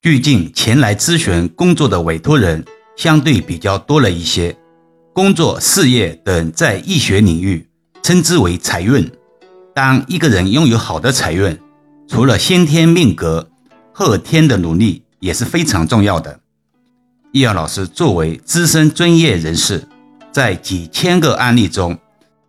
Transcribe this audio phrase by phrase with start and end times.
[0.00, 2.64] 最近前来咨询工作的委托人
[2.96, 4.56] 相对比较多了一些，
[5.12, 7.68] 工作、事业等在易学领域
[8.00, 9.10] 称之为财运。
[9.74, 11.58] 当一个人拥有好的财运，
[12.06, 13.50] 除了先天命格，
[13.92, 16.38] 后天的努力也是非常重要的。
[17.32, 19.82] 易遥老师作为资深专业人士，
[20.30, 21.98] 在几千个案例中，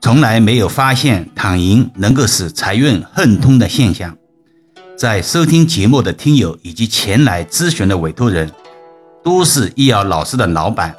[0.00, 4.16] 从来没有发现躺赢能够使财运亨通的现象。
[4.96, 8.48] 在收听节目的听友以及前来咨询的委托人，
[9.24, 10.94] 都是易遥老师的老板。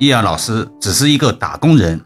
[0.00, 2.04] 易遥老师只是一个打工人。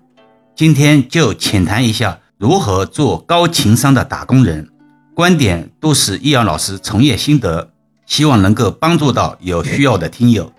[0.54, 4.68] 今天就浅谈一下如何做高情商的打工人，
[5.14, 7.70] 观点都是易遥老师从业心得，
[8.04, 10.52] 希望能够帮助到有需要的听友。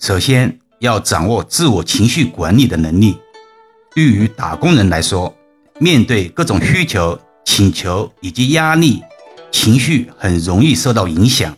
[0.00, 3.16] 首先要掌握自我情绪管理的能力。
[3.94, 5.32] 对于打工人来说，
[5.78, 9.00] 面对各种需求、请求以及压力。
[9.50, 11.56] 情绪很容易受到影响，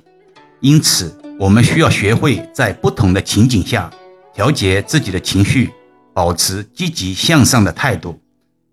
[0.61, 3.91] 因此我们需要学会在不同的情景下
[4.35, 5.71] 调节自己的情绪，
[6.15, 8.21] 保持积极向上的态度，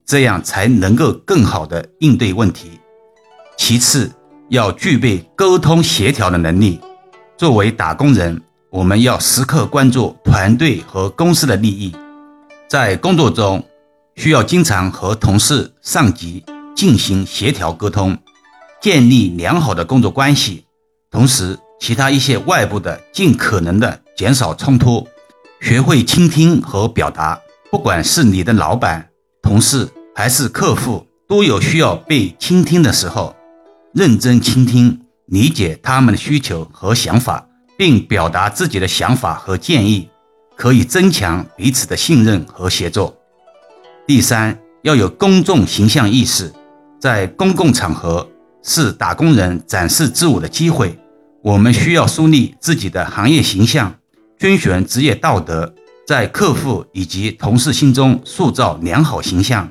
[0.06, 2.80] 这样才能够更好的应对问题。
[3.58, 4.12] 其次，
[4.50, 6.80] 要具备沟通协调的能力。
[7.38, 11.96] 作为打工人，我们要时刻关注团队和公司的利益，
[12.68, 13.64] 在工作中
[14.16, 16.44] 需要经常和同事、上级
[16.76, 18.18] 进行协调沟通。
[18.82, 20.64] 建立良好的工作关系，
[21.12, 25.06] 同时其他一些外部的尽可能的减少冲突，
[25.60, 27.40] 学会倾听和表达。
[27.70, 29.10] 不管是你的老板、
[29.42, 33.36] 同事还是客户，都有需要被倾听的时候。
[33.94, 37.46] 认真倾听，理解他们的需求和想法，
[37.78, 40.08] 并表达自己的想法和建议，
[40.56, 43.14] 可以增强彼此的信任和协作。
[44.08, 46.54] 第三，要有公众形象意识，
[46.98, 48.26] 在公共场合。
[48.70, 50.96] 是打工人展示自我的机会。
[51.42, 53.96] 我们需要树立自己的行业形象，
[54.38, 55.74] 遵循职业道德，
[56.06, 59.68] 在客户以及同事心中塑造良好形象，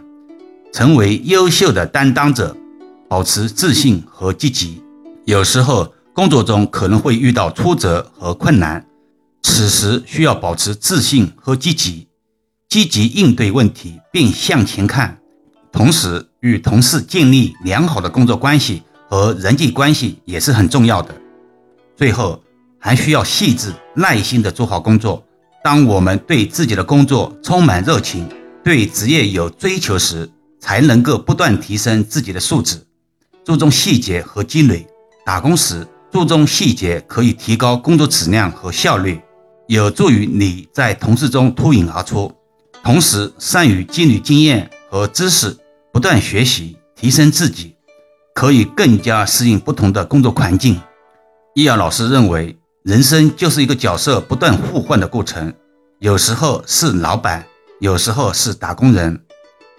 [0.72, 2.56] 成为优秀的担当者，
[3.08, 4.82] 保持自信和积极。
[5.26, 8.84] 有时候工作中可能会遇到挫折和困难，
[9.44, 12.08] 此时需要保持自信和积极，
[12.68, 15.18] 积极应对问题并向前看，
[15.70, 16.24] 同时。
[16.40, 21.14] 与同事建立良好的工作关系和人际关系也是很重要的。
[21.96, 22.42] 最后，
[22.78, 25.24] 还需要细致耐心地做好工作。
[25.64, 28.28] 当我们对自己的工作充满热情，
[28.62, 30.30] 对职业有追求时，
[30.60, 32.80] 才能够不断提升自己的素质。
[33.44, 34.86] 注重细节和积累，
[35.24, 39.20] 打工时注重细节可以提高工作质量和效率，
[39.66, 42.30] 有助于你在同事中脱颖而出。
[42.84, 45.56] 同时，善于积累经验和知识。
[45.90, 47.74] 不断学习，提升自己，
[48.38, 50.80] 可以更加适应不同的工作环境。
[51.56, 55.52] 易遥老师认为，人生就是一个角色不断互换的过程，
[55.98, 57.44] 有时候是老板，
[57.80, 59.20] 有时候是打工人。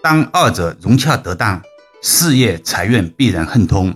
[0.02, 1.62] 当二者融洽得当，
[2.02, 3.94] 事业财运必然亨通。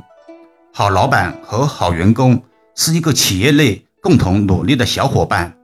[0.73, 2.43] 好老板和好员工
[2.75, 5.55] 是一个企业内共同努力的小伙伴。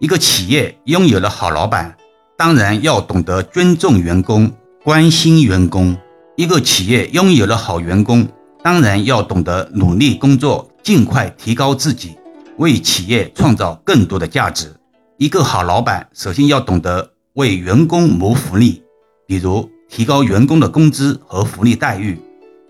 [0.00, 1.94] 一个企业拥有了好老板，
[2.38, 4.50] 当然要懂得尊重员工。
[4.82, 5.98] 关心员工，
[6.34, 8.26] 一个企业拥有了好员工，
[8.68, 12.18] 当然要懂得努力工作，尽快提高自己，
[12.58, 14.76] 为企业创造更多的价值。
[15.16, 18.82] 一个好老板，首先要懂得为员工谋福利，
[19.26, 22.20] 比如提高员工的工资和福利待遇，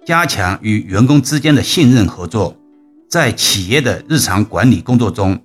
[0.07, 2.57] 加强与员工之间的信任合作。
[3.11, 5.43] 在企业的日常管理工作中，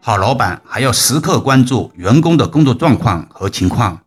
[0.00, 4.00] 好老板还要时刻关注员工的工作状况和情况。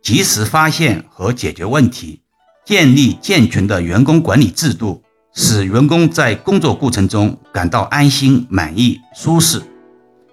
[0.00, 2.20] 及时发现和解决问题，
[2.64, 5.01] 建立健全的员工管理制度，
[5.34, 9.62] 使员工在工作过程中感到安心、满意、舒适。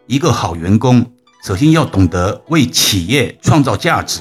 [0.07, 1.05] 一个好员工，
[1.45, 4.19] 首先要懂得为企业创造价值，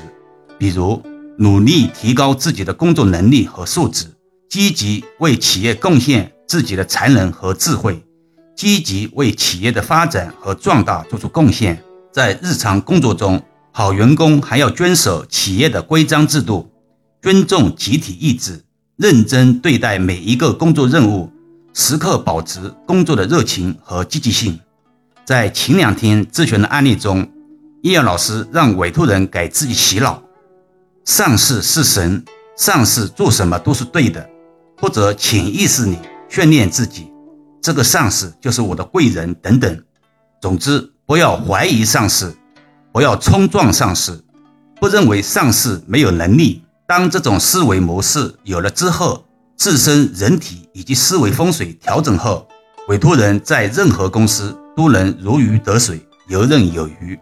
[0.56, 1.03] 比如
[1.39, 4.06] 努力提高自己的工作能力和素质，
[4.49, 8.00] 积极为企业贡献自己的才能和智慧，
[8.55, 11.83] 积极为企业的发展和壮大做出贡献。
[12.13, 13.42] 在日常工作中，
[13.72, 16.71] 好员工还要遵守企业的规章制度，
[17.21, 18.65] 尊重集体意志，
[18.98, 21.30] 认真对待每一个工作任务，
[21.72, 24.59] 时刻保持工作的热情和积极性。
[25.24, 27.30] 在前两天咨询的案例中，
[27.83, 30.21] 叶老师让委托人给自己洗脑：
[31.04, 32.24] 上司是神，
[32.56, 34.28] 上司做什么都是对的，
[34.80, 35.97] 或者潜意识里
[36.28, 37.06] 训练自己，
[37.62, 39.80] 这个上司就是我的贵人等等。
[40.42, 42.36] 总之，不要怀疑上司。
[42.91, 44.24] 不要冲撞上司，
[44.80, 46.62] 不认为上司没有能力。
[46.89, 49.23] 当这种思维模式有了之后，
[49.57, 52.49] 自身人体以及思维风水调整后，
[52.89, 57.21] 委托人在任何公司都能如鱼得水，游刃有余。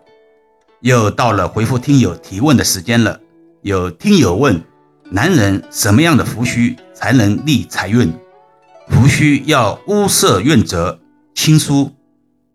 [0.82, 3.18] 又到了回复听友提问的时间了。
[3.62, 4.62] 有听友问：
[5.10, 8.14] 男人什么样的胡须才能立财运？
[8.86, 11.00] 胡须要乌色润泽、
[11.34, 11.90] 清疏。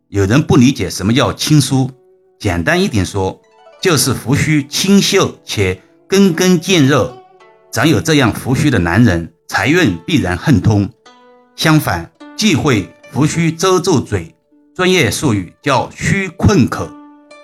[0.08, 1.92] 有人不理解什么叫清疏，
[2.40, 3.42] 简单一点说，
[3.82, 5.82] 就是胡须清秀且
[6.12, 7.24] 根根见热。
[7.72, 10.90] 长有这样胡须的男人，财运必然亨通。
[11.56, 14.36] 相反，忌讳胡须遮住嘴，
[14.76, 16.90] 专业术语叫须困口；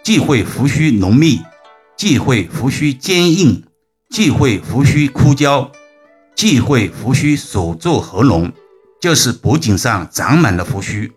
[0.03, 1.39] 忌讳胡须浓密，
[1.95, 3.63] 忌讳胡须坚硬，
[4.09, 5.71] 忌讳胡须枯焦，
[6.35, 8.51] 忌讳胡须锁住喉咙。
[8.99, 11.13] 就是脖颈上长满了胡须，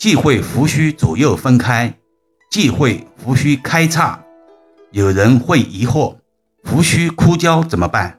[0.00, 1.96] 忌讳胡须左右分开，
[2.50, 4.20] 忌讳胡须开叉。
[4.90, 6.16] 有人会疑惑，
[6.68, 8.18] 胡须枯焦怎么办？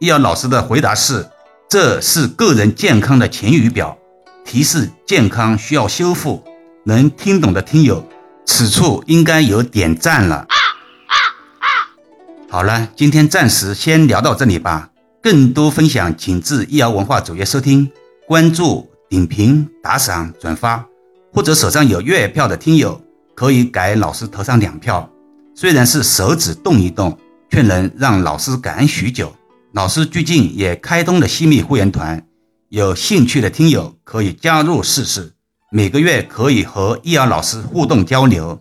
[0.00, 1.28] 易遥老师的回答是：
[1.68, 3.96] 这是个人健康的晴雨表，
[4.44, 6.42] 提示健康需要修复。
[6.84, 8.04] 能听懂的听友，
[8.46, 10.36] 此处应该有点赞了。
[10.36, 10.56] 啊
[11.06, 11.14] 啊
[11.60, 11.66] 啊
[12.48, 14.90] 好了，今天暂时先聊到这里吧。
[15.22, 17.88] 更多分享，请至易遥文化主页收听。
[18.26, 20.84] 关注、点评、打赏、转发，
[21.32, 23.00] 或者手上有月票的听友，
[23.36, 25.08] 可以给老师投上两票。
[25.54, 27.16] 虽然是手指动一动，
[27.52, 29.30] 却能让老师感恩许久。
[29.74, 32.24] 老师最近也开通了西密会员团，
[32.70, 35.34] 有兴趣的听友可以加入试试。
[35.70, 38.58] 每个月可以和易遥老师互动交流，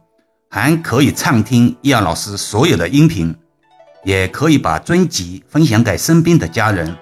[0.49, 3.33] 还可以畅听易遥老师所有的音频，
[4.03, 6.93] 也可以把专辑分享给身边的家人，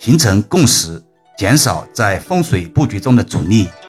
[0.00, 1.00] 形成共识。
[1.38, 3.68] 减少在风水布局中的阻力。